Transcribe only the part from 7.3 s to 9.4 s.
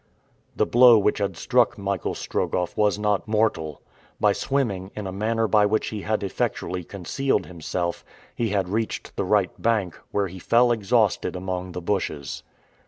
himself, he had reached the